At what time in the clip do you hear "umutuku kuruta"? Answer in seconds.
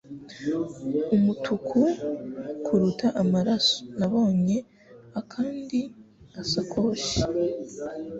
1.15-3.07